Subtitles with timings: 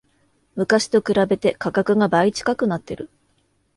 [0.55, 3.11] 昔と比べて価格が倍近くなってる